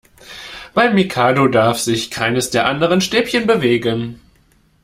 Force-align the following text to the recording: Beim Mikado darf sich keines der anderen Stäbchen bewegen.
Beim 0.73 0.95
Mikado 0.95 1.47
darf 1.47 1.77
sich 1.79 2.09
keines 2.09 2.49
der 2.49 2.65
anderen 2.65 3.01
Stäbchen 3.01 3.45
bewegen. 3.45 4.19